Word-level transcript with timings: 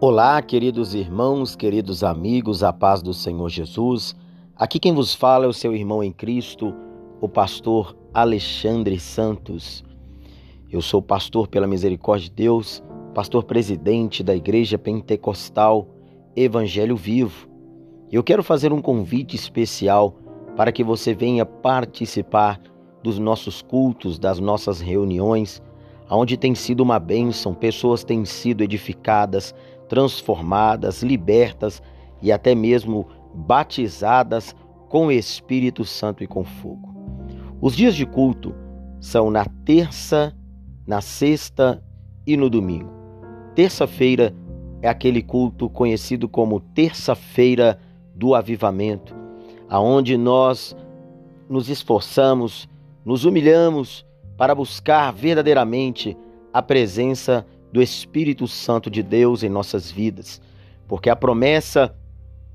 Olá, 0.00 0.40
queridos 0.40 0.94
irmãos, 0.94 1.56
queridos 1.56 2.04
amigos, 2.04 2.62
a 2.62 2.72
paz 2.72 3.02
do 3.02 3.12
Senhor 3.12 3.48
Jesus. 3.48 4.14
Aqui 4.54 4.78
quem 4.78 4.94
vos 4.94 5.12
fala 5.12 5.44
é 5.44 5.48
o 5.48 5.52
seu 5.52 5.74
irmão 5.74 6.04
em 6.04 6.12
Cristo, 6.12 6.72
o 7.20 7.28
pastor 7.28 7.96
Alexandre 8.14 9.00
Santos. 9.00 9.82
Eu 10.70 10.80
sou 10.80 11.02
pastor 11.02 11.48
pela 11.48 11.66
misericórdia 11.66 12.28
de 12.28 12.36
Deus, 12.36 12.80
pastor 13.12 13.42
presidente 13.42 14.22
da 14.22 14.36
Igreja 14.36 14.78
Pentecostal 14.78 15.88
Evangelho 16.36 16.94
Vivo. 16.94 17.48
Eu 18.08 18.22
quero 18.22 18.44
fazer 18.44 18.72
um 18.72 18.80
convite 18.80 19.34
especial 19.34 20.14
para 20.56 20.70
que 20.70 20.84
você 20.84 21.12
venha 21.12 21.44
participar 21.44 22.60
dos 23.02 23.18
nossos 23.18 23.62
cultos, 23.62 24.16
das 24.16 24.38
nossas 24.38 24.80
reuniões, 24.80 25.60
onde 26.08 26.36
tem 26.36 26.54
sido 26.54 26.80
uma 26.80 27.00
bênção, 27.00 27.52
pessoas 27.52 28.04
têm 28.04 28.24
sido 28.24 28.62
edificadas, 28.62 29.52
transformadas, 29.88 31.02
libertas 31.02 31.82
e 32.22 32.30
até 32.30 32.54
mesmo 32.54 33.06
batizadas 33.34 34.54
com 34.88 35.06
o 35.06 35.12
Espírito 35.12 35.84
Santo 35.84 36.22
e 36.22 36.26
com 36.26 36.44
fogo. 36.44 36.94
Os 37.60 37.74
dias 37.74 37.94
de 37.94 38.06
culto 38.06 38.54
são 39.00 39.30
na 39.30 39.44
terça, 39.64 40.34
na 40.86 41.00
sexta 41.00 41.82
e 42.26 42.36
no 42.36 42.48
domingo. 42.48 42.90
Terça-feira 43.54 44.34
é 44.80 44.88
aquele 44.88 45.22
culto 45.22 45.68
conhecido 45.68 46.28
como 46.28 46.60
Terça-feira 46.60 47.78
do 48.14 48.34
Avivamento, 48.34 49.14
aonde 49.68 50.16
nós 50.16 50.76
nos 51.48 51.68
esforçamos, 51.68 52.68
nos 53.04 53.24
humilhamos 53.24 54.06
para 54.36 54.54
buscar 54.54 55.12
verdadeiramente 55.12 56.16
a 56.52 56.62
presença 56.62 57.44
do 57.72 57.82
Espírito 57.82 58.46
Santo 58.46 58.90
de 58.90 59.02
Deus 59.02 59.42
em 59.42 59.48
nossas 59.48 59.90
vidas, 59.90 60.40
porque 60.86 61.10
a 61.10 61.16
promessa 61.16 61.94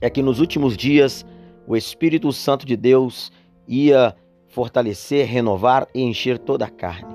é 0.00 0.08
que 0.08 0.22
nos 0.22 0.40
últimos 0.40 0.76
dias 0.76 1.24
o 1.66 1.76
Espírito 1.76 2.32
Santo 2.32 2.66
de 2.66 2.76
Deus 2.76 3.32
ia 3.66 4.14
fortalecer, 4.48 5.26
renovar 5.26 5.88
e 5.94 6.02
encher 6.02 6.38
toda 6.38 6.64
a 6.64 6.70
carne. 6.70 7.14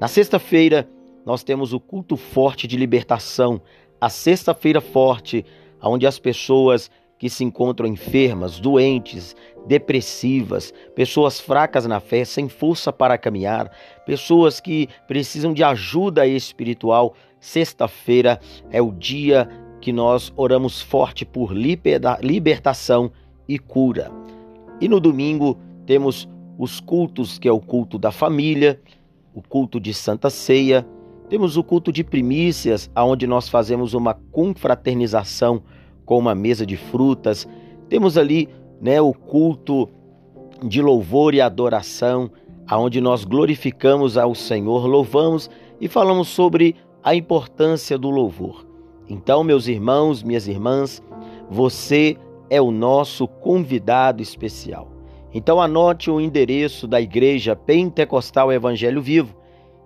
Na 0.00 0.08
sexta-feira, 0.08 0.88
nós 1.24 1.42
temos 1.42 1.72
o 1.72 1.80
culto 1.80 2.16
forte 2.16 2.66
de 2.66 2.76
libertação, 2.76 3.60
a 4.00 4.10
sexta-feira 4.10 4.80
forte, 4.80 5.44
onde 5.80 6.06
as 6.06 6.18
pessoas 6.18 6.90
que 7.18 7.30
se 7.30 7.44
encontram 7.44 7.86
enfermas, 7.86 8.58
doentes, 8.58 9.34
depressivas, 9.66 10.72
pessoas 10.94 11.40
fracas 11.40 11.86
na 11.86 12.00
fé, 12.00 12.24
sem 12.24 12.48
força 12.48 12.92
para 12.92 13.16
caminhar, 13.16 13.70
pessoas 14.04 14.60
que 14.60 14.88
precisam 15.06 15.52
de 15.52 15.62
ajuda 15.62 16.26
espiritual. 16.26 17.14
Sexta-feira 17.40 18.40
é 18.70 18.80
o 18.82 18.92
dia 18.92 19.48
que 19.80 19.92
nós 19.92 20.32
oramos 20.36 20.80
forte 20.80 21.24
por 21.24 21.52
libertação 21.52 23.12
e 23.48 23.58
cura. 23.58 24.10
E 24.80 24.88
no 24.88 24.98
domingo 24.98 25.58
temos 25.86 26.28
os 26.58 26.80
cultos, 26.80 27.38
que 27.38 27.48
é 27.48 27.52
o 27.52 27.60
culto 27.60 27.98
da 27.98 28.10
família, 28.10 28.80
o 29.34 29.42
culto 29.42 29.80
de 29.80 29.92
Santa 29.92 30.30
Ceia, 30.30 30.86
temos 31.28 31.56
o 31.56 31.64
culto 31.64 31.90
de 31.90 32.04
primícias, 32.04 32.90
aonde 32.94 33.26
nós 33.26 33.48
fazemos 33.48 33.94
uma 33.94 34.14
confraternização 34.30 35.62
com 36.04 36.18
uma 36.18 36.34
mesa 36.34 36.66
de 36.66 36.76
frutas. 36.76 37.48
Temos 37.88 38.16
ali, 38.16 38.48
né, 38.80 39.00
o 39.00 39.12
culto 39.12 39.88
de 40.62 40.80
louvor 40.80 41.34
e 41.34 41.40
adoração, 41.40 42.30
aonde 42.66 43.00
nós 43.00 43.24
glorificamos 43.24 44.16
ao 44.16 44.34
Senhor, 44.34 44.86
louvamos 44.86 45.50
e 45.80 45.88
falamos 45.88 46.28
sobre 46.28 46.76
a 47.02 47.14
importância 47.14 47.98
do 47.98 48.10
louvor. 48.10 48.66
Então, 49.08 49.44
meus 49.44 49.68
irmãos, 49.68 50.22
minhas 50.22 50.48
irmãs, 50.48 51.02
você 51.50 52.16
é 52.48 52.60
o 52.60 52.70
nosso 52.70 53.28
convidado 53.28 54.22
especial. 54.22 54.90
Então, 55.32 55.60
anote 55.60 56.10
o 56.10 56.20
endereço 56.20 56.86
da 56.86 57.00
Igreja 57.00 57.54
Pentecostal 57.54 58.52
Evangelho 58.52 59.02
Vivo, 59.02 59.36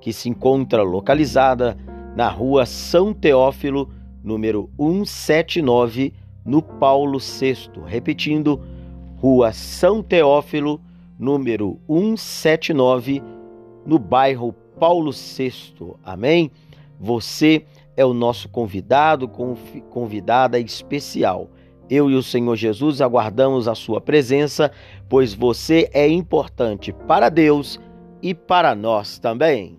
que 0.01 0.13
se 0.13 0.29
encontra 0.29 0.83
localizada 0.83 1.77
na 2.15 2.29
rua 2.29 2.67
São 2.67 3.13
Teófilo, 3.13 3.89
número 4.23 4.71
179, 4.79 6.13
no 6.45 6.63
Paulo 6.63 7.19
VI. 7.19 7.71
Repetindo, 7.87 8.61
Rua 9.17 9.53
São 9.53 10.03
Teófilo, 10.03 10.81
número 11.19 11.79
179, 11.89 13.23
no 13.85 13.99
bairro 13.99 14.53
Paulo 14.79 15.11
VI. 15.13 15.53
Amém? 16.05 16.51
Você 17.01 17.65
é 17.97 18.05
o 18.05 18.15
nosso 18.15 18.49
convidado, 18.49 19.29
convidada 19.91 20.59
especial. 20.59 21.51
Eu 21.91 22.11
e 22.11 22.15
o 22.15 22.23
Senhor 22.23 22.55
Jesus 22.55 23.01
aguardamos 23.01 23.67
a 23.67 23.75
sua 23.75 24.01
presença, 24.01 24.71
pois 25.09 25.33
você 25.35 25.89
é 25.93 26.07
importante 26.07 26.93
para 26.93 27.29
Deus 27.29 27.81
e 28.23 28.35
para 28.35 28.75
nós 28.75 29.19
também. 29.19 29.79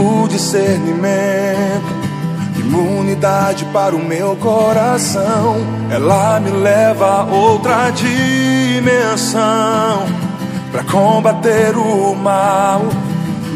o 0.00 0.26
discernimento, 0.28 1.84
imunidade 2.58 3.64
para 3.66 3.94
o 3.94 4.04
meu 4.04 4.34
coração. 4.36 5.56
Ela 5.90 6.40
me 6.40 6.50
leva 6.50 7.06
a 7.06 7.24
outra 7.24 7.90
dimensão 7.90 9.40
para 10.72 10.82
combater 10.84 11.76
o 11.76 12.14
mal 12.14 12.82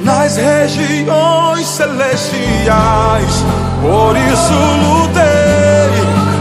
nas 0.05 0.37
regiões 0.37 1.67
celestiais. 1.67 3.45
Por 3.81 4.17
isso 4.17 4.53
lutei 4.83 5.25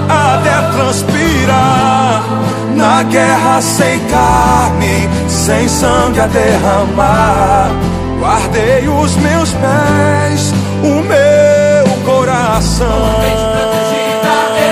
até 0.10 0.62
transpirar 0.76 2.24
na 2.76 3.04
guerra 3.04 3.62
sem 3.62 4.00
carne 4.08 5.10
sem 5.28 5.68
sangue 5.68 6.20
a 6.20 6.28
derramar. 6.28 7.72
Guardei 8.24 8.88
os 8.88 9.18
meus 9.18 9.52
pés, 9.52 10.54
o 10.82 11.02
meu 11.04 11.86
coração. 12.06 13.20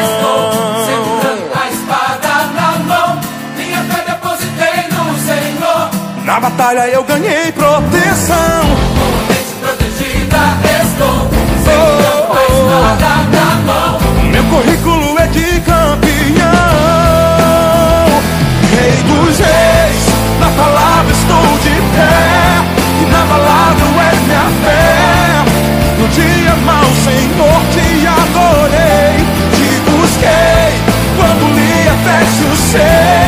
estou, 0.06 0.86
segurando 0.86 1.52
a 1.54 1.70
espada 1.70 2.34
na 2.56 2.70
mão. 2.88 3.20
Minha 3.58 3.84
fé 3.84 4.06
depositei 4.08 4.88
no 4.96 5.04
Senhor. 5.20 5.90
Na 6.24 6.40
batalha 6.40 6.88
eu 6.88 7.04
ganhei 7.04 7.52
proteção. 7.52 8.62
Totalmente 8.96 9.54
protegida 9.60 10.42
estou, 10.86 11.28
segurando 11.66 12.32
a 12.32 12.44
espada 12.48 13.12
na 13.36 13.48
mão. 13.66 14.00
Meu 14.32 14.46
currículo 14.46 15.20
é 15.20 15.28
de 15.28 15.60
campeão, 15.60 16.41
say. 32.72 33.21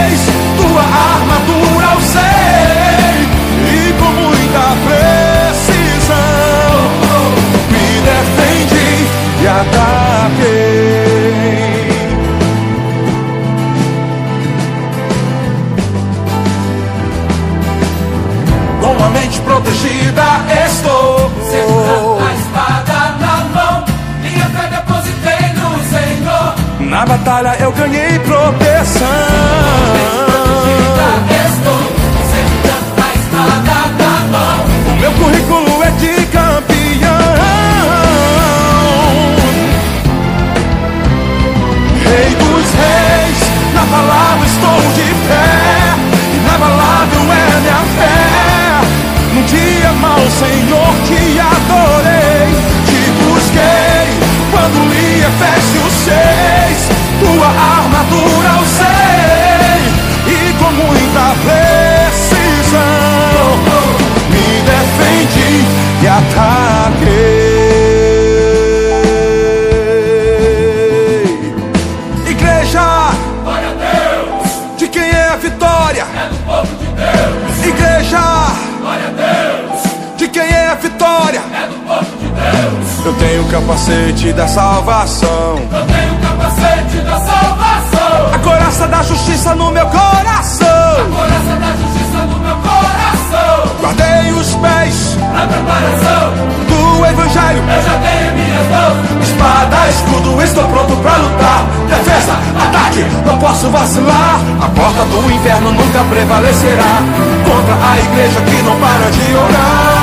Capacete 83.63 84.33
da 84.33 84.45
salvação, 84.45 85.55
Eu 85.71 85.85
tenho 85.85 86.13
o 86.13 86.17
capacete 86.19 86.97
da 86.97 87.17
salvação. 87.17 88.33
a 88.33 88.39
coraça 88.39 88.87
da 88.87 89.01
justiça 89.03 89.55
no 89.55 89.71
meu 89.71 89.85
coração. 89.85 90.67
Coraça 91.15 91.55
da 91.59 91.71
justiça 91.71 92.17
no 92.27 92.39
meu 92.39 92.55
coração. 92.57 93.75
Guardei 93.79 94.31
os 94.33 94.53
pés 94.55 95.17
Na 95.33 95.47
preparação, 95.47 96.33
do 96.67 97.05
evangelho. 97.05 97.63
eu 97.63 97.83
já 97.83 97.97
tenho 97.99 98.33
minhas 98.33 98.67
mãos. 98.67 99.27
Espada, 99.27 99.89
escudo, 99.89 100.41
estou 100.43 100.63
pronto 100.65 100.95
pra 100.97 101.15
lutar. 101.15 101.63
Defesa, 101.87 102.33
ataque, 102.67 103.05
não 103.25 103.37
posso 103.37 103.69
vacilar. 103.69 104.39
A 104.61 104.67
porta 104.67 105.05
do 105.05 105.31
inferno 105.31 105.71
nunca 105.71 105.99
prevalecerá 106.09 106.99
contra 107.45 107.91
a 107.91 107.97
igreja 107.97 108.41
que 108.41 108.61
não 108.61 108.75
para 108.77 109.09
de 109.09 109.35
orar. 109.35 110.02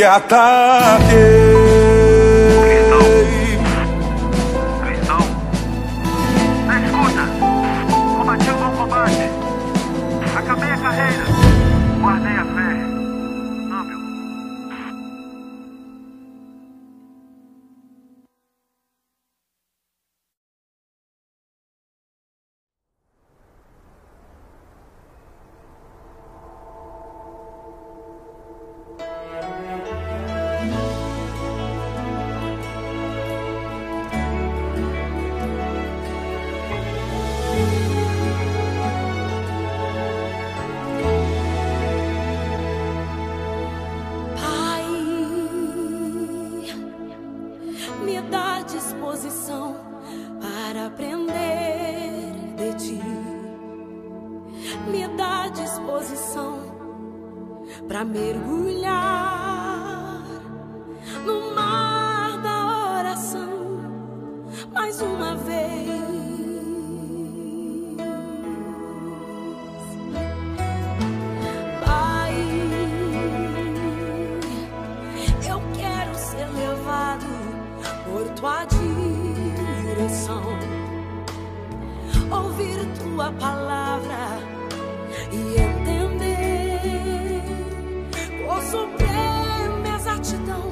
E 0.00 0.04
ataquei. 0.04 1.59
Disposição 56.00 56.58
para 57.86 58.04
mergulhar 58.04 59.00
no 61.24 61.54
mar 61.54 62.38
da 62.42 62.98
oração 62.98 63.50
mais 64.72 65.00
uma 65.00 65.36
vez. 65.36 65.60
Eu 75.46 75.60
tua 78.36 78.64
direção, 78.64 80.42
ouvir 82.30 82.78
tua 82.98 83.32
palavra 83.32 84.38
e 85.32 85.60
entender 85.60 85.69
exatidão 90.20 90.68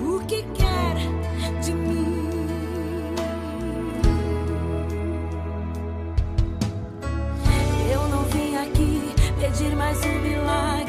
o 0.00 0.20
que 0.26 0.42
quer 0.54 0.94
de 1.62 1.72
mim. 1.72 2.28
Eu 7.92 8.08
não 8.08 8.22
vim 8.24 8.56
aqui 8.56 9.14
pedir 9.40 9.74
mais 9.76 9.98
um 10.04 10.20
milagre. 10.20 10.87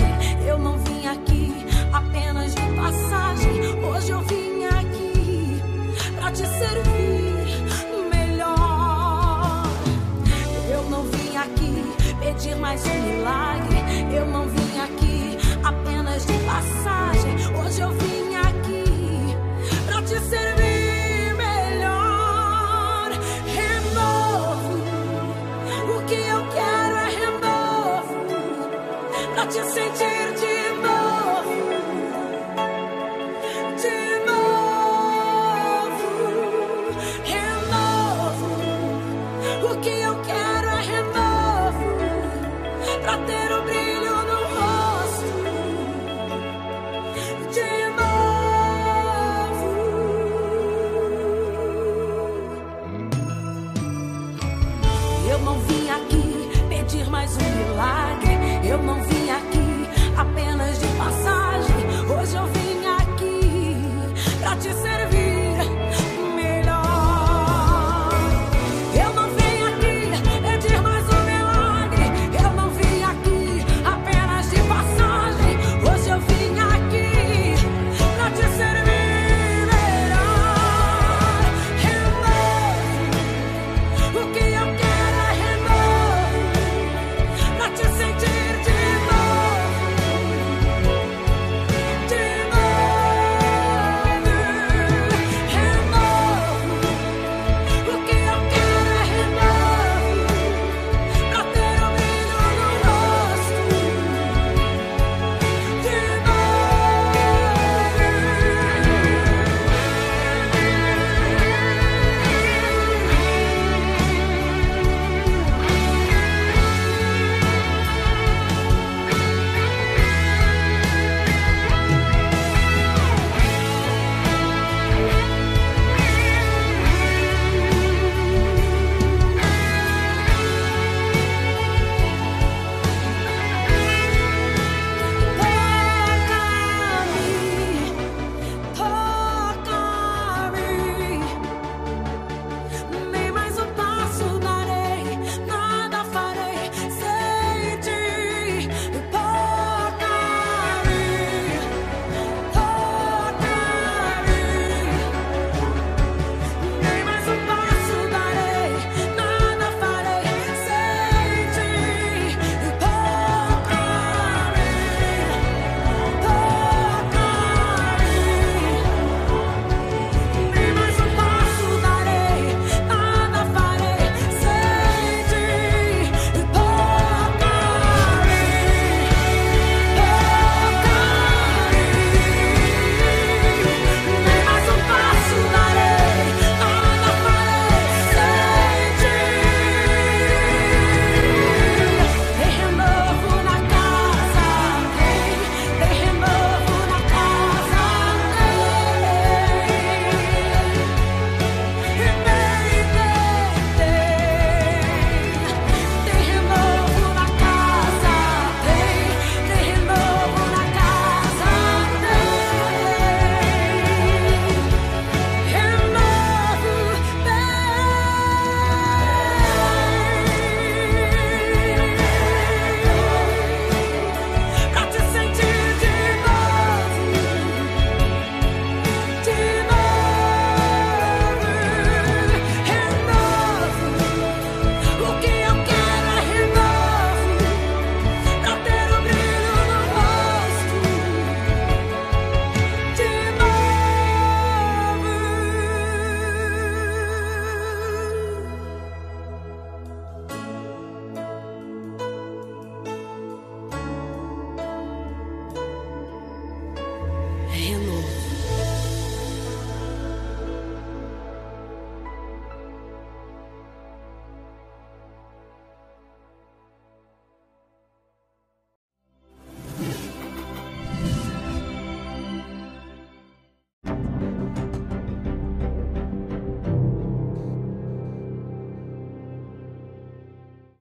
just 29.52 29.74
say. 29.74 30.19